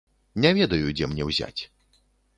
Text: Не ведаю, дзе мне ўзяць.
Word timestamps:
Не 0.45 0.51
ведаю, 0.59 0.87
дзе 1.01 1.11
мне 1.11 1.29
ўзяць. 1.31 1.61